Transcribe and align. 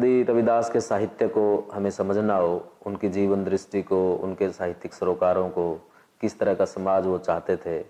यदि 0.00 0.22
रविदास 0.22 0.70
के 0.70 0.80
साहित्य 0.80 1.26
को 1.28 1.42
हमें 1.72 1.90
समझना 1.90 2.36
हो, 2.36 2.52
उनकी 2.86 3.08
जीवन 3.08 3.42
दृष्टि 3.44 3.82
को, 3.82 3.98
उनके 4.14 4.48
साहित्यिक 4.50 4.94
सरोकारों 4.94 5.48
को, 5.48 5.72
किस 6.20 6.38
तरह 6.38 6.54
का 6.54 6.64
समाज 6.64 7.06
वो 7.06 7.18
चाहते 7.18 7.56
थे, 7.56 7.80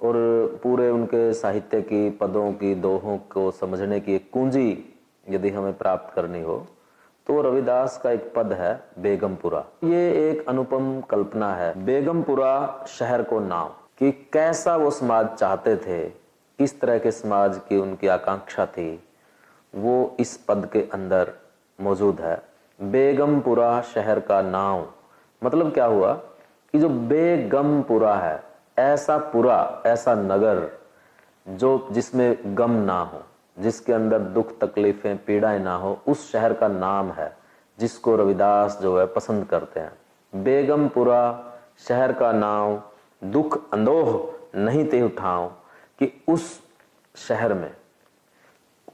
और 0.00 0.14
पूरे 0.62 0.88
उनके 0.90 1.32
साहित्य 1.34 1.80
की 1.82 2.08
पदों 2.12 2.52
की, 2.52 2.74
दोहों 2.76 3.16
को 3.32 3.50
समझने 3.50 4.00
की 4.00 4.14
एक 4.14 4.30
कुंजी 4.32 4.94
यदि 5.26 5.50
हमें 5.50 5.72
प्राप्त 5.74 6.14
करनी 6.14 6.42
हो 6.42 6.64
तो 7.26 7.40
रविदास 7.42 8.00
का 8.02 8.10
एक 8.10 8.32
पद 8.36 8.52
है, 8.52 8.72
बेगमपुरा। 8.98 9.64
ये 9.84 10.30
एक 10.30 10.48
अनुपम 10.48 11.00
कल्पना 11.10 11.54
है, 11.54 11.84
बेगमपुरा 11.84 12.84
शहर 12.88 13.22
को 13.22 13.40
नाम, 13.40 13.68
कि 13.98 14.10
कैसा 14.32 14.76
वो 14.76 14.90
समाज 14.92 15.28
चाहते 15.30 15.76
थे, 15.76 16.02
किस 16.58 16.80
तरह 16.80 16.98
के 16.98 17.10
समाज 17.12 17.60
की 17.68 17.76
उनकी 17.78 18.06
आकांक्षा 18.08 18.66
थी 18.68 18.92
वो 19.74 20.16
इस 20.20 20.36
पद 20.36 20.68
के 20.72 20.80
अंदर 20.80 21.32
मौजूद 21.80 22.20
है। 22.20 22.42
बेगमपुरा 22.82 23.80
शहर 23.80 24.20
का 24.20 24.42
नाम। 24.42 24.86
मतलब 25.44 25.72
क्या 25.72 25.84
हुआ? 25.84 26.12
कि 26.72 26.78
जो 26.78 26.88
बेगमपुरा 26.88 28.14
है, 28.14 28.44
ऐसा 28.78 29.18
पुरा, 29.18 29.82
ऐसा 29.86 30.14
नगर, 30.14 30.68
जो 31.48 31.88
जिसमें 31.92 32.58
गम 32.58 32.70
ना 32.70 33.00
हो, 33.00 33.22
जिसके 33.58 33.92
अंदर 33.92 34.18
दुख, 34.18 34.58
तकलीफें, 34.58 35.24
पीड़ाएँ 35.24 35.58
ना 35.58 35.76
हो, 35.76 35.98
उस 36.06 36.32
शहर 36.32 36.52
का 36.52 36.68
नाम 36.68 37.10
है, 37.10 37.36
जिसको 37.78 38.16
रविदास 38.16 38.78
जो 38.82 38.98
है 38.98 39.06
पसंद 39.06 39.44
करते 39.44 39.80
हैं। 39.80 39.92
बेगमपुरा 40.42 41.52
शहर 41.78 42.12
का 42.12 42.32
नाम 42.32 42.80
दुख, 43.24 43.72
अंदोह 43.72 44.32
नहीं 44.58 44.86
ते 44.86 45.02
उठाओ 45.02 45.48
कि 45.98 46.24
उस 46.28 46.60
शहर 47.16 47.54
में 47.54 47.74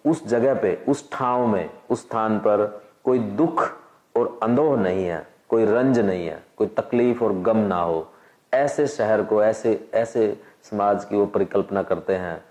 उस 0.08 0.26
जगह 0.26 0.54
पे, 0.54 0.84
उस 0.88 1.12
ठाव 1.12 1.46
में, 1.46 1.70
उस 1.90 2.08
स्थान 2.08 2.38
पर 2.38 2.84
कोई 3.04 3.18
दुख 3.18 3.70
और 4.16 4.40
अंदोह 4.42 4.76
नहीं 4.76 5.06
है, 5.06 5.26
कोई 5.48 5.64
रंज 5.64 5.98
नहीं 5.98 6.26
है, 6.26 6.44
कोई 6.56 6.66
तकलीफ़ 6.66 7.24
और 7.24 7.32
गम 7.32 7.56
ना 7.56 7.80
हो। 7.80 8.12
ऐसे 8.54 8.86
शहर 8.86 9.22
को, 9.22 9.42
ऐसे 9.42 9.90
ऐसे 9.94 10.40
समाज 10.62 11.04
की 11.04 11.16
वो 11.16 11.26
परिकल्पना 11.26 11.82
करते 11.82 12.14
हैं 12.14 12.44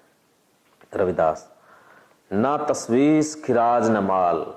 रविदास। 0.93 1.53
ना 2.33 2.57
तस्वीस 2.57 3.43
खिराज 3.43 3.89
न 3.89 3.97
माल, 3.97 4.53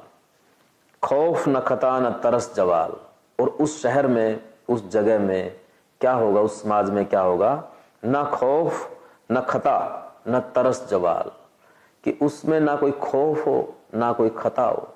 खौफ 1.02 1.48
न 1.48 1.60
खता 1.60 2.00
न 2.00 2.10
तरस 2.10 2.54
जवाल। 2.54 2.92
और 3.42 3.48
उस 3.48 3.82
शहर 3.82 4.06
में, 4.06 4.40
उस 4.68 4.90
जगह 4.90 5.18
में 5.18 5.60
क्या 6.00 6.12
होगा, 6.12 6.40
उस 6.40 6.62
समाज 6.62 6.90
में 6.90 7.06
क्या 7.06 7.20
होगा? 7.20 7.64
ना 8.04 8.24
खौफ, 8.24 8.98
न 9.32 9.40
खता, 9.40 10.06
न 10.28 10.40
तरस 10.40 10.88
जवाल। 10.90 11.39
कि 12.04 12.18
उसमें 12.22 12.60
ना 12.60 12.76
कोई 12.76 12.90
खौफ 12.90 13.46
हो, 13.46 13.74
ना 13.94 14.12
कोई 14.12 14.28
खता 14.28 14.62
हो, 14.62 14.88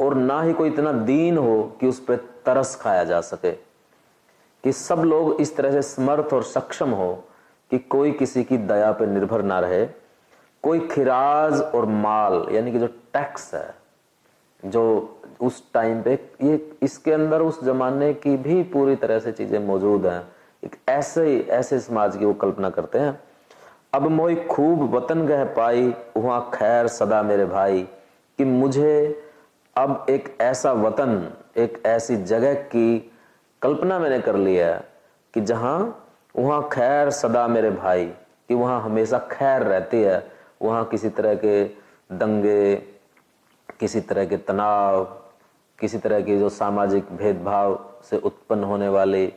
और 0.00 0.14
ना 0.14 0.42
ही 0.42 0.52
कोई 0.52 0.68
इतना 0.68 0.92
दीन 0.92 1.38
हो 1.38 1.76
कि 1.80 1.86
उस 1.86 2.00
पर 2.00 2.16
तरस 2.16 2.76
खाया 2.76 3.04
जा 3.04 3.20
सके। 3.20 3.52
कि 4.64 4.72
सब 4.72 4.98
लोग 4.98 5.40
इस 5.40 5.56
तरह 5.56 5.72
से 5.72 5.82
समर्थ 5.82 6.32
और 6.32 6.42
सक्षम 6.42 6.90
हो 6.90 7.24
कि 7.70 7.78
कोई 7.78 8.12
किसी 8.12 8.44
की 8.44 8.58
दया 8.58 8.92
पर 8.92 9.06
निर्भर 9.06 9.42
ना 9.42 9.60
रहे। 9.60 9.86
कोई 10.62 10.80
खिराज 10.80 11.60
और 11.60 11.86
माल, 11.86 12.46
यानी 12.50 12.72
कि 12.72 12.78
जो 12.78 12.86
टैक्स 12.86 13.54
है, 13.54 13.74
जो 14.64 15.12
उस 15.40 15.72
टाइम 15.72 16.02
पे, 16.02 16.28
ये 16.42 16.78
इसके 16.82 17.12
अंदर 17.12 17.42
उस 17.42 17.64
जमाने 17.64 18.14
की 18.14 18.36
भी 18.36 18.62
पूरी 18.62 18.96
तरह 18.96 19.18
से 19.18 19.32
चीज़ें 19.32 19.58
मौजूद 19.58 20.06
हैं। 20.06 20.28
एक 20.64 20.76
ऐसे 20.88 21.26
ही, 21.26 21.40
ऐसे 21.40 21.80
समाज 21.80 22.16
की 22.16 22.24
वो 22.24 22.34
कल्पना 22.34 22.70
करते 22.70 22.98
हैं। 22.98 23.20
अब 23.96 24.02
मोई 24.02 24.34
खूब 24.34 24.94
वतन 24.94 25.26
गह 25.26 25.44
पाई 25.44 25.94
वहाँ 26.16 26.50
खैर 26.54 26.86
सदा 26.86 27.22
मेरे 27.22 27.46
भाई, 27.46 27.82
कि 27.82 28.44
मुझे 28.44 29.22
अब 29.76 30.06
एक 30.10 30.38
ऐसा 30.40 30.72
वतन, 30.72 31.32
एक 31.56 31.82
ऐसी 31.86 32.16
जगह 32.16 32.54
की 32.54 33.12
कल्पना 33.62 33.98
मैंने 33.98 34.20
कर 34.20 34.36
लिया 34.36 34.74
है, 34.74 34.84
कि 35.34 35.40
जहाँ 35.40 36.08
वहाँ 36.36 36.68
खैर 36.72 37.10
सदा 37.10 37.48
मेरे 37.48 37.70
भाई, 37.70 38.06
कि 38.48 38.54
वहाँ 38.54 38.82
हमेशा 38.82 39.18
खैर 39.18 39.62
रहती 39.62 40.02
है, 40.02 40.30
वहाँ 40.62 40.84
किसी 40.84 41.08
तरह 41.08 41.34
के 41.34 41.64
दंगे, 42.12 42.76
किसी 43.80 44.00
तरह 44.00 44.24
के 44.24 44.36
तनाव, 44.36 45.04
किसी 45.80 45.98
तरह 45.98 46.20
की 46.20 46.38
जो 46.38 46.48
सामाजिक 46.48 47.04
भेदभाव 47.12 47.94
से 48.10 48.16
उत्पन्न 48.16 48.64
होने 48.64 48.88
वाली, 48.88 49.32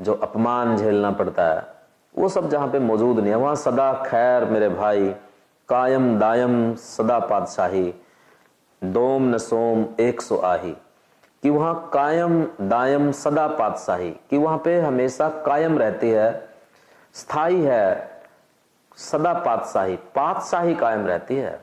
जो 0.00 0.14
अपमान 0.14 0.76
झेलना 0.76 1.10
पड़ता 1.10 1.54
है। 1.54 1.75
वो 2.16 2.28
सब 2.28 2.48
जहाँ 2.50 2.68
पे 2.68 2.78
मौजूद 2.78 3.18
नहीं 3.18 3.28
है, 3.28 3.36
वहाँ 3.36 3.54
सदा 3.54 3.92
खैर 4.06 4.44
मेरे 4.44 4.68
भाई, 4.68 5.14
कायम 5.68 6.18
दायम 6.18 6.74
सदा 6.74 7.18
पातशाही 7.18 7.94
दोम 8.82 9.34
न 9.34 9.38
सोम 9.38 9.86
एक 10.00 10.20
सो 10.22 10.36
आही। 10.36 10.76
कि 11.42 11.50
वहाँ 11.50 11.90
कायम 11.92 12.42
दायम 12.60 13.10
सदा 13.12 13.46
पातशाही 13.48 14.10
कि 14.30 14.36
वहाँ 14.36 14.58
पे 14.58 14.80
हमेशा 14.80 15.28
कायम 15.46 15.78
रहती 15.78 16.10
है 16.10 16.48
स्थायी 17.14 17.60
है, 17.62 18.10
सदा 18.96 19.32
पातशाही 19.32 19.96
पातशाही 19.96 20.74
कायम 20.74 21.06
रहती 21.06 21.36
है। 21.36 21.60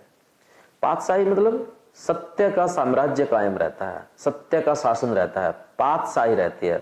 पातशाही 0.81 1.25
मतलब 1.25 1.73
सत्य 1.95 2.49
का 2.51 2.67
साम्राज्य 2.67 3.25
कायम 3.25 3.57
रहता 3.57 3.85
है, 3.85 4.03
सत्य 4.17 4.61
का 4.61 4.73
शासन 4.73 5.09
रहता 5.09 5.41
है 5.41 5.51
पातशाही 5.51 6.35
रहती 6.35 6.67
है। 6.67 6.81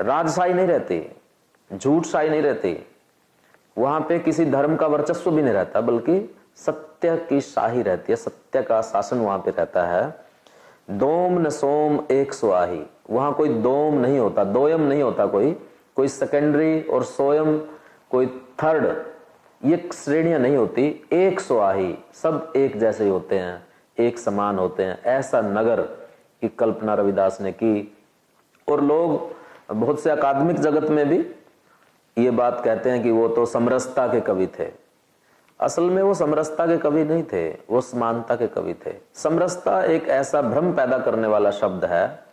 राजशाही 0.00 0.54
नहीं 0.54 0.66
रहती 0.66 0.98
झूठ 1.72 2.04
शाही 2.04 2.30
नहीं 2.30 2.42
रहती। 2.42 2.86
वहाँ 3.78 4.00
पे 4.00 4.18
किसी 4.18 4.44
धर्म 4.44 4.76
का 4.76 4.86
वर्चस्व 4.86 5.30
भी 5.30 5.42
नहीं 5.42 5.54
रहता, 5.54 5.80
बल्कि 5.80 6.36
सत्य 6.56 7.16
की 7.28 7.40
शाही 7.40 7.82
रहती 7.82 8.12
है, 8.12 8.16
सत्य 8.16 8.62
का 8.62 8.80
शासन 8.82 9.18
वहाँ 9.18 9.38
पे 9.38 9.50
रहता 9.50 9.86
है। 9.86 10.26
दोम 10.90 11.38
न 11.38 11.48
सोम 11.48 12.04
एक 12.10 12.32
सुआही 12.32 12.82
वहाँ 13.10 13.34
कोई 13.34 13.48
दोम 13.48 13.94
नहीं 13.94 14.18
होता, 14.18 14.44
दोयम 14.44 14.80
नहीं 14.80 15.02
होता 15.02 15.26
कोई। 15.26 15.56
कोई 15.96 16.08
सेकेंडरी 16.08 16.82
और 16.82 17.02
सोयम, 17.02 17.58
कोई 18.10 18.26
थर्ड 18.62 18.86
ये 19.64 19.88
श्रेणियाँ 19.94 20.38
नहीं 20.38 20.56
होती। 20.56 21.08
एक 21.12 21.40
सुआही 21.40 21.98
सब 22.14 22.52
एक 22.56 22.78
जैसे 22.78 23.04
ही 23.04 23.10
होते 23.10 23.38
हैं, 23.38 23.66
एक 23.98 24.18
समान 24.18 24.58
होते 24.58 24.82
हैं। 24.82 25.02
ऐसा 25.02 25.40
नगर 25.40 25.80
की 26.40 26.48
कल्पना 26.48 26.94
रविदास 26.94 27.40
ने 27.40 27.52
की। 27.52 27.96
और 28.68 28.80
लोग, 28.80 29.34
बहुत 29.74 30.00
से 30.00 30.10
अकादमिक 30.10 30.58
जगत 30.60 30.90
में 30.90 31.08
भी 31.08 31.18
ये 32.18 32.30
बात 32.30 32.60
कहते 32.64 32.90
हैं 32.90 33.02
कि 33.02 33.10
वो 33.10 33.28
तो 33.28 33.46
समरसता 33.46 34.06
के 34.06 34.20
कवि 34.20 34.46
थे। 34.46 34.70
असल 35.60 35.82
में 35.82 36.02
वो 36.02 36.14
समरसता 36.14 36.66
के 36.66 36.78
कवि 36.78 37.04
नहीं 37.04 37.22
थे, 37.22 37.50
वो 37.50 37.80
समानता 37.80 38.36
के 38.36 38.46
कवि 38.46 38.74
थे। 38.74 38.94
समरसता 39.14 39.84
एक 39.84 40.08
ऐसा 40.08 40.42
भ्रम 40.42 40.72
पैदा 40.72 40.98
करने 40.98 41.28
वाला 41.28 41.50
शब्द 41.50 41.84
है, 41.84 42.24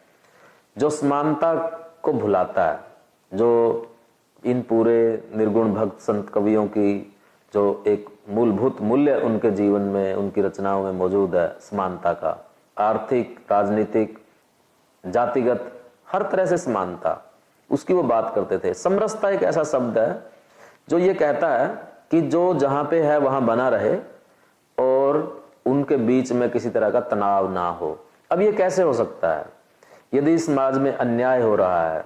जो 0.78 0.90
समानता 0.90 1.54
को 2.04 2.14
भुलाता 2.14 2.72
है, 2.72 2.80
जो 3.34 3.92
इन 4.46 4.62
पूरे 4.62 5.30
निर्गुण 5.36 5.74
भक्त 5.74 6.00
संत 6.00 6.30
कवियों 6.30 6.68
की 6.68 7.16
जो 7.54 7.84
एक 7.88 8.10
मूलभूत 8.30 8.82
मूल्य 8.82 9.16
उनके 9.16 9.52
जीवन 9.52 9.82
में, 9.82 10.14
उनकी 10.14 10.42
रचनाओं 10.42 10.84
में 10.84 10.92
मौजूद 10.92 11.36
है, 11.36 11.56
समानता 11.60 12.14
का। 12.14 12.50
आर्थिक, 12.78 13.40
राजनीतिक, 13.52 14.18
जातिगत, 15.06 15.72
हर 16.08 16.24
तरह 16.24 16.46
से 16.46 16.58
समानता। 16.58 17.33
उसकी 17.69 17.94
वो 17.94 18.03
बात 18.03 18.31
करते 18.35 18.57
थे। 18.59 18.74
समरसता 18.74 19.29
एक 19.29 19.44
ऐसा 19.44 19.63
शब्द 19.63 19.97
है, 19.97 20.24
जो 20.90 20.97
ये 20.97 21.13
कहता 21.13 21.47
है 21.50 21.68
कि 22.12 22.22
जो 22.22 22.53
जहाँ 22.53 22.84
पे 22.84 23.01
है 23.01 23.18
वहाँ 23.18 23.41
बना 23.46 23.69
रहे 23.69 23.96
और 24.78 25.44
उनके 25.66 25.97
बीच 25.97 26.31
में 26.31 26.50
किसी 26.50 26.69
तरह 26.69 26.90
का 26.90 27.00
तनाव 27.02 27.52
ना 27.52 27.68
हो। 27.69 27.97
अब 28.31 28.41
ये 28.41 28.52
कैसे 28.52 28.81
हो 28.81 28.94
सकता 28.94 29.34
है? 29.34 29.46
यदि 30.13 30.38
समाज 30.40 30.78
में 30.78 30.91
अन्याय 30.94 31.41
हो 31.41 31.56
रहा 31.56 31.90
है 31.90 32.06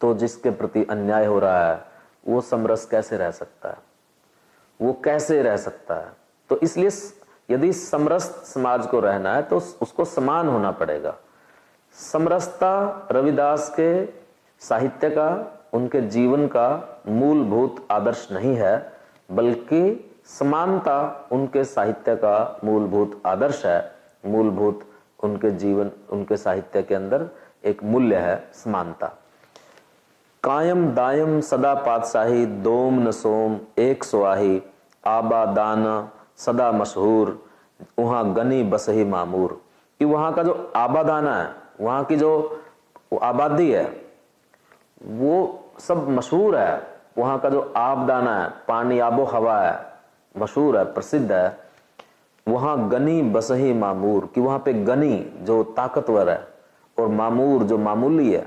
तो 0.00 0.12
जिसके 0.14 0.50
प्रति 0.50 0.84
अन्याय 0.90 1.26
हो 1.26 1.38
रहा 1.38 1.68
है, 1.68 1.82
वो 2.28 2.40
समरस 2.40 2.84
कैसे 2.86 3.16
रह 3.16 3.30
सकता 3.30 3.68
है? 3.68 3.78
वो 4.80 4.92
कैसे 5.04 5.42
रह 5.42 5.56
सकता 5.56 5.94
है? 5.94 6.12
तो 6.50 6.58
इसलिए 6.58 6.90
यदि 7.50 7.72
समरस 7.72 8.24
समाज 8.46 8.86
को 8.86 9.00
रहना 9.00 9.34
है 9.34 9.42
तो 9.42 9.56
उसको 9.56 10.04
समान 10.04 10.48
होना 10.48 10.70
पड़ेगा। 10.70 11.14
समरसता 11.96 13.08
रविदास 13.12 13.68
के 13.78 14.21
साहित्य 14.68 15.10
का, 15.10 15.58
उनके 15.72 16.00
जीवन 16.00 16.46
का 16.46 17.00
मूलभूत 17.08 17.86
आदर्श 17.90 18.28
नहीं 18.32 18.56
है, 18.56 18.92
बल्कि 19.32 20.14
समानता 20.24 21.28
उनके 21.32 21.64
साहित्य 21.64 22.14
का 22.16 22.60
मूलभूत 22.64 23.22
आदर्श 23.26 23.66
है। 23.66 23.92
मूलभूत 24.26 24.80
उनके 25.24 25.50
जीवन, 25.50 25.90
उनके 26.10 26.36
साहित्य 26.36 26.82
के 26.82 26.94
अंदर 26.94 27.28
एक 27.64 27.84
मूल्य 27.84 28.16
है, 28.16 28.50
समानता। 28.52 29.06
कायम 30.42 30.86
दायम 30.94 31.40
सदा 31.40 31.74
पातशाही, 31.74 32.46
दोम 32.46 33.08
न 33.08 33.10
सोम, 33.10 33.58
एक 33.78 34.04
सोआही 34.04 34.62
आबा 35.06 35.44
दाना 35.44 36.10
सदा 36.36 36.72
मशहूर 36.72 37.46
वहाँ 37.98 38.34
गनी 38.34 38.62
बसही 38.62 39.04
मामूर। 39.04 39.60
कि 39.98 40.04
वहाँ 40.04 40.32
का 40.34 40.42
जो 40.42 40.72
आबादाना 40.76 41.36
है, 41.36 41.54
वहाँ 41.80 42.04
की 42.04 42.16
जो 42.16 42.60
आबादी 43.22 43.70
है 43.70 43.84
वो 45.02 45.58
सब 45.80 46.08
मशहूर 46.08 46.56
है। 46.56 46.80
वहाँ 47.18 47.38
का 47.40 47.48
जो 47.50 47.60
आबदाना 47.76 48.38
है, 48.38 48.48
पानी 48.68 48.98
आबो 48.98 49.24
हवा 49.24 49.58
है, 49.60 49.78
मशहूर 50.34 50.78
है, 50.78 50.84
प्रसिद्ध 50.84 51.32
है। 51.32 51.60
वहाँ 52.46 52.88
गनी 52.88 53.20
बसही 53.22 53.72
मामूर, 53.72 54.28
कि 54.34 54.40
वहाँ 54.40 54.58
पे 54.58 54.72
गनी 54.74 55.16
जो 55.42 55.62
ताकतवर 55.76 56.30
है 56.30 56.40
और 56.96 57.08
मामूर 57.08 57.62
जो 57.62 57.78
मामूली 57.78 58.32
है, 58.32 58.46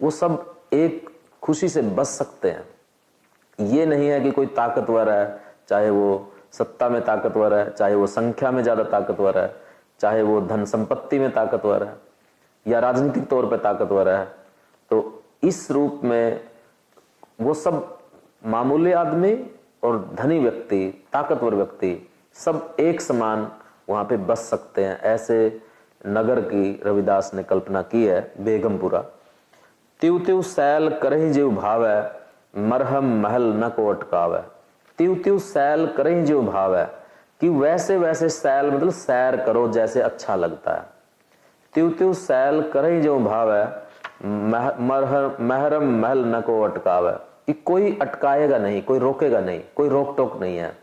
वो 0.00 0.10
सब 0.10 0.44
एक 0.72 1.08
खुशी 1.42 1.68
से 1.68 1.82
बस 1.82 2.08
सकते 2.08 2.50
हैं। 2.50 3.66
ये 3.68 3.86
नहीं 3.86 4.08
है 4.08 4.20
कि 4.20 4.30
कोई 4.30 4.46
ताकतवर 4.48 5.10
है, 5.10 5.40
चाहे 5.68 5.90
वो 5.90 6.28
सत्ता 6.52 6.88
में 6.88 7.00
ताकतवर 7.04 7.54
है, 7.54 7.70
चाहे 7.70 7.94
वो 7.94 8.06
संख्या 8.06 8.50
में 8.50 8.62
ज़्यादा 8.62 8.82
ताकतवर 8.84 9.38
है, 9.38 9.54
चाहे 10.00 10.22
वो 10.22 10.40
धन 10.40 10.64
संपत्ति 10.64 11.18
में 11.18 11.30
ताकतवर 11.32 11.82
है, 11.82 11.94
या 12.66 12.78
राजनीतिक 12.78 13.26
तौर 13.28 13.46
पर 13.46 13.56
ताकतवर 13.56 14.08
है। 14.08 14.41
इस 15.42 15.70
रूप 15.70 16.00
में 16.04 16.40
वो 17.40 17.54
सब 17.54 17.98
मामूली 18.46 18.92
आदमी 18.92 19.32
और 19.82 19.98
धनी 20.18 20.38
व्यक्ति, 20.38 21.04
ताकतवर 21.12 21.54
व्यक्ति 21.54 22.10
सब 22.36 22.76
एक 22.80 23.00
समान 23.00 23.50
वहाँ 23.88 24.04
पे 24.04 24.16
बस 24.16 24.48
सकते 24.50 24.84
हैं। 24.84 24.98
ऐसे 25.00 25.60
नगर 26.06 26.40
की 26.40 26.80
रविदास 26.86 27.30
ने 27.34 27.42
कल्पना 27.42 27.82
की 27.82 28.04
है, 28.04 28.20
बेगमपुरा। 28.40 29.00
त्यू 30.00 30.18
त्यू 30.18 30.42
सैल 30.42 30.88
करही 30.98 31.30
जीव 31.30 31.50
भाव 31.50 31.86
है 31.86 32.22
मरहम 32.60 33.12
महल 33.22 33.42
न 33.54 33.68
को 33.68 33.88
अटकाव। 33.88 34.36
है 34.36 34.44
त्यू 34.98 35.14
त्यू 35.14 35.38
सैल 35.38 35.86
करही 35.86 36.22
जीव 36.22 36.42
भाव 36.42 36.76
है 36.76 36.84
कि 37.40 37.48
वैसे 37.48 37.96
वैसे 37.96 38.28
सैल 38.28 38.70
मतलब 38.70 38.90
सैर 38.90 39.36
करो 39.36 39.68
जैसे 39.72 40.00
अच्छा 40.02 40.36
लगता 40.36 40.74
है। 40.74 40.86
त्यू 41.72 41.90
त्यू 41.90 42.12
सैल 42.14 42.62
करही 42.70 43.00
जो 43.02 43.18
भाव 43.20 43.52
है 43.52 43.66
महरम 44.24 45.84
महल 45.92 46.24
न 46.26 46.40
को 46.40 46.60
अटकाव। 46.62 47.10
कोई 47.66 47.98
अटकाएगा 48.02 48.58
नहीं, 48.58 48.82
कोई 48.82 48.98
रोकेगा 48.98 49.40
नहीं, 49.40 49.60
कोई 49.76 49.88
रोक 49.88 50.16
टोक 50.16 50.40
नहीं 50.40 50.56
है। 50.56 50.76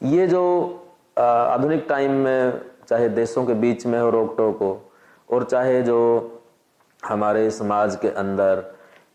ये 0.00 0.26
जो 0.26 0.42
आधुनिक 1.18 1.86
टाइम 1.88 2.12
में 2.12 2.60
चाहे 2.88 3.08
देशों 3.08 3.44
के 3.46 3.54
बीच 3.54 3.86
में 3.86 3.98
हो 4.00 4.10
रोक 4.10 4.36
टोक 4.36 4.58
हो, 4.58 4.80
और 5.28 5.44
चाहे 5.44 5.80
जो 5.82 5.98
हमारे 7.02 7.50
समाज 7.50 7.96
के 7.96 8.08
अंदर 8.08 8.60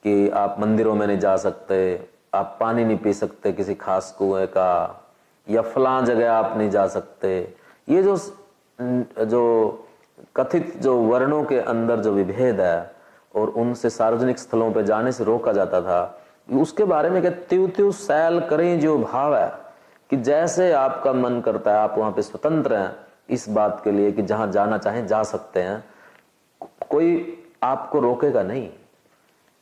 कि 0.03 0.29
आप 0.29 0.55
मंदिरों 0.59 0.95
में 0.95 1.05
नहीं 1.07 1.19
जा 1.19 1.35
सकते, 1.38 2.07
आप 2.33 2.57
पानी 2.59 2.85
नहीं 2.85 2.97
पी 2.97 3.13
सकते 3.13 3.51
किसी 3.53 3.75
खास 3.75 4.15
कुएँ 4.17 4.45
का, 4.47 5.03
या 5.47 5.61
फला 5.61 6.00
जगह 6.01 6.31
आप 6.31 6.57
नहीं 6.57 6.69
जा 6.69 6.88
सकते, 6.88 7.55
ये 7.89 8.03
जो 8.03 8.17
जो 8.79 9.85
कथित 10.35 10.77
जो 10.77 10.95
वर्णों 10.97 11.44
के 11.44 11.59
अंदर 11.59 12.00
जो 12.00 12.11
विभेद 12.11 12.61
है 12.61 12.92
और 13.35 13.50
उनसे 13.50 13.89
सार्वजनिक 13.89 14.39
स्थलों 14.39 14.71
पर 14.71 14.81
जाने 14.81 15.12
से 15.12 15.24
रोका 15.24 15.51
जाता 15.53 15.81
था। 15.81 16.19
उसके 16.53 16.83
बारे 16.83 17.09
में 17.09 17.47
त्यू 17.47 17.68
त्यू 17.68 17.91
सैल 17.91 18.39
करें 18.39 18.80
जो 18.80 18.97
भाव 18.97 19.35
है 19.35 19.51
कि 20.09 20.18
जैसे 20.18 20.71
आपका 20.71 21.13
मन 21.13 21.41
करता 21.41 21.71
है, 21.71 21.77
आप 21.77 21.95
वहाँ 21.97 22.12
पे 22.12 22.21
स्वतंत्र 22.21 22.75
हैं, 22.75 22.95
इस 23.30 23.50
बात 23.50 23.81
के 23.83 23.91
लिए 23.91 24.12
कि 24.12 24.21
जहाँ 24.21 24.51
जाना 24.51 24.77
चाहें 24.77 25.07
जा 25.07 25.24
सकते 25.24 25.59
हैं। 25.59 25.83
कोई 26.89 27.44
आपको 27.63 28.00
रोकेगा 28.00 28.44
नहीं। 28.44 28.69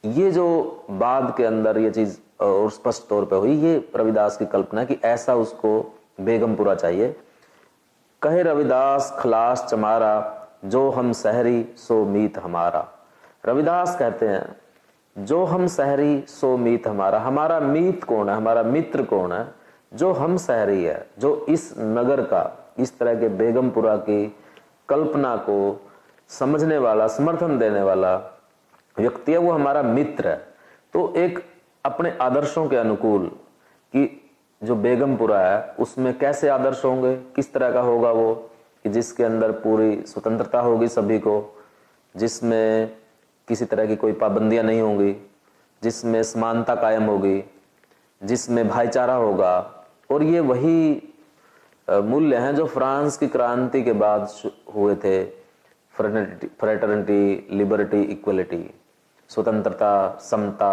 ये 0.05 0.31
जो 0.31 0.45
बाद 0.91 1.33
के 1.37 1.45
अंदर 1.45 1.77
ये 1.77 1.91
चीज़ 1.91 2.17
और 2.43 2.71
स्पष्ट 2.71 3.07
तौर 3.07 3.25
पे 3.25 3.35
हुई, 3.35 3.51
ये 3.51 3.91
रविदास 3.95 4.37
की 4.37 4.45
कल्पना 4.45 4.83
कि 4.83 4.97
ऐसा 5.03 5.35
उसको 5.35 5.99
बेगमपुरा 6.21 6.75
चाहिए। 6.75 7.15
कहे 8.21 8.43
रविदास, 8.43 9.15
खलास 9.19 9.67
चमारा, 9.69 10.47
जो 10.65 10.89
हम 10.89 11.11
सहरी 11.11 11.67
सो 11.77 12.05
मीत 12.05 12.37
हमारा। 12.37 13.00
रविदास 13.45 13.99
कहते 13.99 14.27
हैं, 14.27 14.55
जो 15.17 15.45
हम 15.45 15.67
सहरी, 15.67 16.25
सो 16.27 16.57
मीत 16.57 16.87
हमारा। 16.87 17.19
हमारा 17.19 17.59
मीत 17.59 18.03
कौन 18.03 18.29
है? 18.29 18.35
हमारा 18.35 18.63
मित्र 18.63 19.03
कौन 19.03 19.31
है? 19.31 19.47
जो 19.93 20.11
हम 20.11 20.37
सहरी 20.37 20.83
है, 20.83 21.09
जो 21.19 21.45
इस 21.49 21.75
नगर 21.79 22.21
का, 22.21 22.73
इस 22.79 22.99
तरह 22.99 23.19
के 23.19 23.29
बेगमपुरा 23.29 23.97
की 23.97 24.35
कल्पना 24.89 25.35
को 25.35 25.89
समझने 26.27 26.77
वाला, 26.77 27.07
समर्थन 27.07 27.59
देने 27.59 27.81
वाला 27.81 28.15
व्यक्ति 28.99 29.31
है, 29.31 29.37
वो 29.37 29.51
हमारा 29.51 29.81
मित्र 29.81 30.27
है। 30.27 30.47
तो 30.93 31.13
एक 31.15 31.39
अपने 31.85 32.17
आदर्शों 32.21 32.67
के 32.67 32.75
अनुकूल 32.75 33.27
कि 33.93 34.31
जो 34.63 34.75
बेगमपुरा 34.75 35.39
है, 35.39 35.75
उसमें 35.79 36.17
कैसे 36.17 36.49
आदर्श 36.49 36.85
होंगे? 36.85 37.15
किस 37.15 37.53
तरह 37.53 37.71
का 37.71 37.81
होगा 37.81 38.11
वो? 38.11 38.33
कि 38.83 38.89
जिसके 38.89 39.23
अंदर 39.23 39.51
पूरी 39.51 40.01
स्वतंत्रता 40.01 40.59
होगी 40.59 40.87
सभी 40.87 41.19
को, 41.19 41.63
जिसमें 42.17 43.00
किसी 43.51 43.65
तरह 43.65 43.85
की 43.85 43.95
कोई 43.95 44.13
पाबंदियाँ 44.13 44.63
नहीं 44.63 44.81
होंगी, 44.81 45.15
जिसमें 45.81 46.21
समानता 46.23 46.75
कायम 46.75 47.03
होगी, 47.03 47.43
जिसमें 48.21 48.67
भाईचारा 48.67 49.13
होगा। 49.13 49.53
और 50.11 50.23
ये 50.23 50.39
वही 50.39 51.01
मूल्य 51.87 52.37
हैं 52.37 52.55
जो 52.55 52.65
फ्रांस 52.67 53.17
की 53.17 53.27
क्रांति 53.27 53.81
के 53.83 53.93
बाद 53.93 54.27
हुए 54.75 54.95
थे। 54.95 55.23
फ्रेटर्निटी, 55.93 57.47
लिबर्टी, 57.51 58.01
इक्वलिटी, 58.03 58.63
स्वतंत्रता, 59.29 60.17
समता 60.21 60.71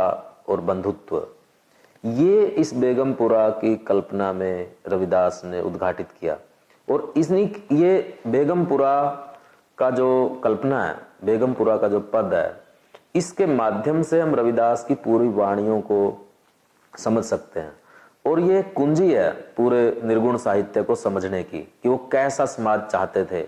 और 0.48 0.60
बंधुत्व। 0.60 1.26
ये 2.04 2.46
इस 2.46 2.72
बेगमपुरा 2.74 3.48
की 3.50 3.74
कल्पना 3.76 4.32
में 4.32 4.70
रविदास 4.88 5.42
ने 5.44 5.60
उद्घाटित 5.60 6.12
किया। 6.20 6.38
और 6.88 7.12
इसनी, 7.16 7.42
ये 7.72 8.20
बेगमपुरा 8.26 8.94
का 9.78 9.90
जो 9.90 10.40
कल्पना 10.44 10.84
है, 10.84 10.96
बेगमपुरा 11.24 11.76
का 11.76 11.88
जो 11.88 12.00
पद 12.14 12.34
है 12.34 12.67
इसके 13.18 13.46
माध्यम 13.46 14.02
से 14.02 14.20
हम 14.20 14.34
रविदास 14.34 14.84
की 14.84 14.94
पूरी 14.94 15.28
वाणियों 15.28 15.80
को 15.80 16.28
समझ 16.98 17.24
सकते 17.24 17.60
हैं। 17.60 17.72
और 18.26 18.40
ये 18.40 18.62
कुंजी 18.62 19.12
है 19.12 19.30
पूरे 19.56 20.00
निर्गुण 20.04 20.36
साहित्य 20.36 20.82
को 20.82 20.94
समझने 20.94 21.42
की, 21.42 21.58
कि 21.58 21.88
वो 21.88 21.96
कैसा 22.12 22.46
समाज 22.46 22.82
चाहते 22.82 23.24
थे। 23.24 23.46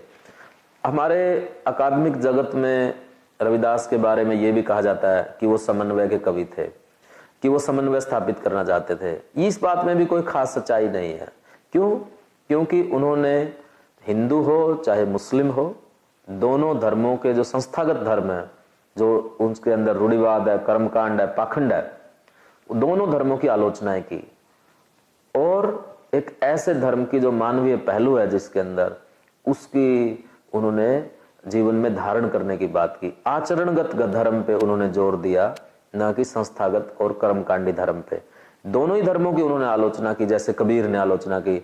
हमारे 0.85 1.21
अकादमिक 1.67 2.17
जगत 2.17 2.55
में 2.55 2.93
रविदास 3.41 3.87
के 3.87 3.97
बारे 3.97 4.23
में 4.23 4.35
ये 4.35 4.51
भी 4.51 4.61
कहा 4.61 4.81
जाता 4.81 5.09
है 5.09 5.37
कि 5.39 5.47
वो 5.47 5.57
समन्वय 5.57 6.07
के 6.07 6.17
कवि 6.17 6.45
थे, 6.57 6.67
कि 7.41 7.49
वो 7.49 7.59
समन्वय 7.59 8.01
स्थापित 8.01 8.39
करना 8.39 8.63
चाहते 8.63 8.95
थे। 8.95 9.47
इस 9.47 9.61
बात 9.61 9.85
में 9.85 9.95
भी 9.97 10.05
कोई 10.05 10.21
खास 10.21 10.55
सच्चाई 10.55 10.89
नहीं 10.89 11.13
है। 11.13 11.27
क्यों? 11.71 11.95
क्योंकि 12.47 12.81
उन्होंने 12.83 13.53
हिंदू 14.07 14.41
हो, 14.41 14.73
चाहे 14.75 15.05
मुस्लिम 15.05 15.49
हो, 15.51 15.75
दोनों 16.29 16.79
धर्मों 16.79 17.15
के 17.17 17.33
जो 17.33 17.43
संस्थागत 17.43 17.95
धर्म 17.95 18.31
है 18.31 18.60
जो 18.95 19.37
उनके 19.39 19.71
अंदर 19.71 19.95
रूढ़िवाद 19.95 20.49
है, 20.49 20.57
कर्मकांड 20.57 21.21
है, 21.21 21.27
पाखंड 21.27 21.73
है 21.73 21.99
दोनों 22.69 23.09
धर्मों 23.11 23.37
की 23.37 23.47
आलोचनाएँ 23.47 24.01
की। 24.01 24.23
और 25.35 25.97
एक 26.13 26.31
ऐसे 26.43 26.73
धर्म 26.73 27.03
की 27.05 27.19
जो 27.19 27.31
मानवीय 27.31 27.75
पहलू 27.77 28.15
है 28.15 28.27
जिसके 28.29 28.59
अंदर, 28.59 28.95
उसकी 29.45 30.25
उन्होंने 30.53 31.09
जीवन 31.47 31.75
में 31.75 31.95
धारण 31.95 32.27
करने 32.29 32.57
की 32.57 32.67
बात 32.67 32.97
की। 32.97 33.13
आचरणगत 33.27 33.95
धर्म 33.95 34.41
पे 34.43 34.53
उन्होंने 34.53 34.89
ज़ोर 34.89 35.17
दिया, 35.17 35.53
न 35.95 36.11
कि 36.13 36.23
संस्थागत 36.23 36.95
और 37.01 37.13
कर्मकांडी 37.13 37.71
धर्म 37.71 38.01
पे। 38.01 38.21
दोनों 38.67 38.95
ही 38.95 39.01
धर्मों 39.01 39.33
की 39.33 39.41
उन्होंने 39.41 39.65
आलोचना 39.65 40.13
की, 40.13 40.25
जैसे 40.25 40.53
कबीर 40.53 40.87
ने 40.87 40.97
आलोचना 40.97 41.39
की 41.39 41.57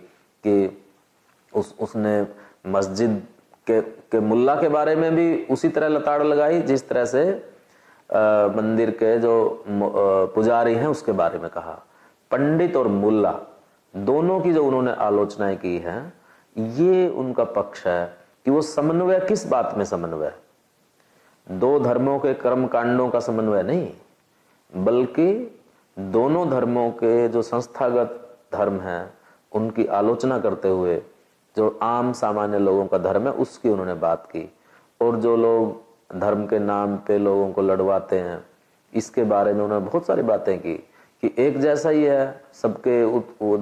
कि 0.43 0.83
उस, 1.53 1.75
उसने 1.79 2.27
मस्जिद 2.67 3.21
के 3.69 3.81
के 4.11 4.19
मुल्ला 4.19 4.55
के 4.55 4.69
बारे 4.69 4.95
में 4.95 5.15
भी 5.15 5.45
उसी 5.51 5.69
तरह 5.69 5.87
लताड़ 5.87 6.23
लगाई 6.23 6.61
जिस 6.61 6.87
तरह 6.89 7.05
से 7.05 7.23
आ, 8.09 8.47
मंदिर 8.47 8.91
के 8.91 9.17
जो 9.19 9.63
पुजारी 10.35 10.73
हैं 10.75 10.87
उसके 10.87 11.11
बारे 11.11 11.39
में 11.39 11.49
कहा। 11.49 11.73
पंडित 12.31 12.75
और 12.75 12.87
मुल्ला 12.87 13.33
दोनों 13.93 14.39
की 14.41 14.53
जो 14.53 14.63
उन्होंने 14.65 14.91
आलोचनाएँ 14.91 15.55
की 15.55 15.77
है 15.77 16.13
ये 16.57 17.07
उनका 17.09 17.43
पक्ष 17.43 17.85
है 17.87 18.05
कि 18.45 18.51
वो 18.51 18.61
समन्वय 18.61 19.19
किस 19.19 19.47
बात 19.47 19.73
में 19.77 19.85
समन्वय? 19.85 20.33
दो 21.47 21.79
धर्मों 21.79 22.17
के 22.19 22.33
कर्म 22.33 22.65
कांडों 22.67 23.09
का 23.09 23.19
समन्वय 23.19 23.63
नहीं 23.63 23.89
बल्कि 24.71 25.59
दोनों 25.97 26.49
धर्मों 26.49 26.89
के 26.91 27.27
जो 27.27 27.41
संस्थागत 27.41 28.37
धर्म 28.53 28.79
है 28.79 28.99
उनकी 29.51 29.85
आलोचना 29.85 30.39
करते 30.39 30.67
हुए 30.67 31.01
जो 31.57 31.77
आम 31.81 32.11
सामान्य 32.13 32.59
लोगों 32.59 32.85
का 32.85 32.97
धर्म 32.99 33.27
है, 33.27 33.31
उसकी 33.33 33.69
उन्होंने 33.69 33.93
बात 33.95 34.25
की। 34.25 34.49
और 35.01 35.15
जो 35.17 35.35
लोग 35.37 36.19
धर्म 36.19 36.45
के 36.47 36.59
नाम 36.59 36.95
पे 36.97 37.17
लोगों 37.19 37.51
को 37.51 37.61
लड़वाते 37.61 38.19
हैं, 38.19 38.43
इसके 38.93 39.23
बारे 39.25 39.53
में 39.53 39.63
उन्होंने 39.63 39.85
बहुत 39.85 40.05
सारी 40.05 40.21
बातें 40.23 40.57
की 40.59 40.73
कि 41.23 41.33
एक 41.39 41.59
जैसा 41.59 41.89
ही 41.89 42.03
है, 42.03 42.41
सबके 42.53 43.01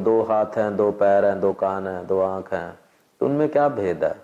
दो 0.04 0.22
हाथ 0.24 0.58
हैं, 0.58 0.76
दो 0.78 0.92
पैर 0.94 1.26
हैं, 1.26 1.40
दो 1.42 1.52
कान 1.56 1.88
हैं, 1.88 2.06
दो 2.08 2.20
आँख 2.22 2.54
हैं 2.54 2.78
तो 3.22 3.26
उनमें 3.26 3.48
क्या 3.50 3.68
भेद 3.72 4.04
है? 4.04 4.16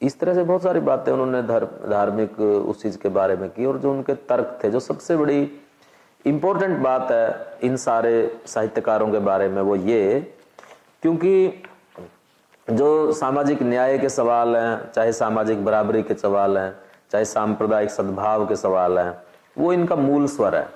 इस 0.00 0.18
तरह 0.20 0.34
से 0.34 0.42
बहुत 0.44 0.62
सारी 0.62 0.80
बातें 0.80 1.12
उन्होंने 1.12 1.42
धर्म 1.42 1.90
धार्मिक 1.90 2.40
उस 2.40 2.82
चीज़ 2.82 2.98
के 2.98 3.08
बारे 3.10 3.36
में 3.36 3.48
की 3.50 3.66
और 3.66 3.78
जो 3.78 3.92
उनके 3.92 4.14
तर्क 4.14 4.58
थे, 4.64 4.70
जो 4.70 4.80
सबसे 4.80 5.16
बड़ी 5.16 5.50
इंपॉर्टेंट 6.24 6.78
बात 6.78 7.10
है 7.10 7.58
इन 7.62 7.76
सारे 7.78 8.40
साहित्यकारों 8.46 9.10
के 9.12 9.18
बारे 9.20 9.48
में 9.48 9.60
वो 9.62 9.76
ये, 9.76 10.20
क्योंकि 11.02 11.62
जो 12.70 13.12
सामाजिक 13.12 13.62
न्याय 13.62 13.98
के 13.98 14.08
सवाल 14.08 14.56
हैं, 14.56 14.92
चाहे 14.92 15.12
सामाजिक 15.12 15.64
बराबरी 15.64 16.02
के 16.02 16.14
सवाल 16.14 16.58
हैं, 16.58 16.76
चाहे 17.12 17.24
सांप्रदायिक 17.24 17.90
सद्भाव 17.90 18.46
के 18.46 18.56
सवाल 18.56 18.98
हैं, 18.98 19.22
वो 19.58 19.72
इनका 19.72 19.96
मूल 19.96 20.26
स्वर 20.26 20.54
है। 20.56 20.68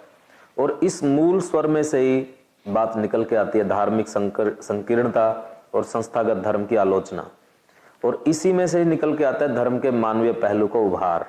और 0.59 0.81
इस 0.83 1.05
मूल 1.05 1.41
स्वर 1.41 1.67
में 1.67 1.83
से 1.83 1.99
ही 1.99 2.27
बात 2.69 2.97
निकल 2.97 3.25
के 3.25 3.37
आती 3.37 3.59
है 3.59 3.69
धार्मिक 3.69 4.09
संकीर्णता 4.09 5.29
और 5.75 5.85
संस्थागत 5.85 6.37
धर्म 6.37 6.65
की 6.65 6.77
आलोचना। 6.77 7.29
और 8.05 8.25
इसी 8.27 8.53
में 8.53 8.67
से 8.67 8.79
ही 8.79 8.85
निकल 8.85 9.17
के 9.17 9.25
आता 9.25 9.45
है 9.45 9.55
धर्म 9.55 9.79
के 9.79 9.91
मानवीय 9.91 10.33
पहलू 10.33 10.67
को 10.67 10.83
उभार। 10.83 11.27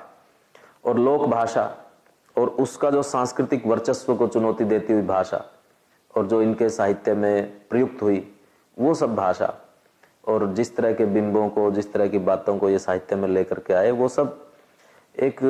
और 0.84 0.98
लोक 0.98 1.26
भाषा 1.26 1.70
और 2.38 2.48
उसका 2.48 2.90
जो 2.90 3.02
सांस्कृतिक 3.02 3.66
वर्चस्व 3.66 4.14
को 4.14 4.26
चुनौती 4.26 4.64
देती 4.64 4.92
हुई 4.92 5.02
भाषा 5.02 5.44
और 6.16 6.26
जो 6.26 6.42
इनके 6.42 6.68
साहित्य 6.68 7.14
में 7.14 7.52
प्रयुक्त 7.70 8.02
हुई, 8.02 8.32
वो 8.78 8.94
सब 8.94 9.14
भाषा। 9.14 9.54
और 10.26 10.46
जिस 10.52 10.76
तरह 10.76 10.92
के 10.92 11.06
बिंबों 11.06 11.48
को, 11.48 11.70
जिस 11.70 11.92
तरह 11.92 12.08
की 12.08 12.18
बातों 12.18 12.58
को 12.58 12.70
ये 12.70 12.78
साहित्य 12.78 13.16
में 13.16 13.28
लेकर 13.28 13.58
के 13.58 13.74
आए, 13.74 13.90
वो 13.90 14.08
सब 14.08 14.38
एक 15.20 15.40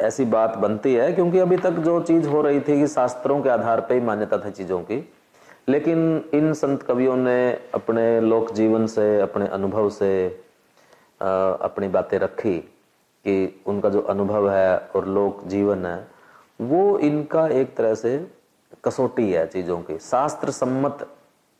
ऐसी 0.00 0.24
बात 0.24 0.56
बनती 0.56 0.94
है, 0.94 1.12
क्योंकि 1.12 1.38
अभी 1.38 1.56
तक 1.56 1.70
जो 1.70 2.00
चीज़ 2.00 2.28
हो 2.28 2.42
रही 2.42 2.60
थी 2.60 2.80
कि 2.80 2.86
शास्त्रों 2.86 3.40
के 3.42 3.48
आधार 3.48 3.80
पर 3.80 3.94
ही 3.94 4.00
मान्यता 4.00 4.38
थी 4.38 4.50
चीज़ों 4.50 4.80
की। 4.80 5.12
लेकिन 5.68 6.24
इन 6.34 6.52
संत 6.52 6.82
कवियों 6.82 7.16
ने 7.16 7.52
अपने 7.74 8.20
लोक 8.20 8.50
जीवन 8.52 8.86
से, 8.86 9.20
अपने 9.20 9.46
अनुभव 9.46 9.90
से 9.90 10.28
अपनी 11.20 11.88
बातें 11.88 12.18
रखी 12.18 12.58
कि 13.24 13.62
उनका 13.66 13.88
जो 13.88 14.00
अनुभव 14.00 14.50
है 14.50 14.78
और 14.96 15.08
लोक 15.08 15.44
जीवन 15.46 15.86
है, 15.86 16.08
वो 16.60 16.98
इनका 16.98 17.46
एक 17.48 17.76
तरह 17.76 17.94
से 17.94 18.26
कसौटी 18.84 19.32
है 19.32 19.46
चीज़ों 19.46 19.78
की। 19.78 19.98
शास्त्र 19.98 20.50
सम्मत 20.50 21.06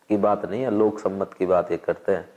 की 0.09 0.17
बात 0.17 0.51
नहीं 0.51 0.63
है, 0.63 0.71
लोक 0.71 0.99
सम्मत 0.99 1.35
की 1.35 1.47
बात 1.47 1.71
ये 1.71 1.77
करते 1.77 2.13
हैं। 2.13 2.29